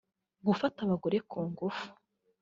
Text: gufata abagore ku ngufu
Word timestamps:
gufata 0.47 0.79
abagore 0.85 1.17
ku 1.29 1.37
ngufu 1.49 1.87